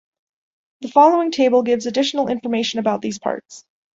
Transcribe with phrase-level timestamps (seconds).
[0.79, 3.63] The following table gives additional information about these parts.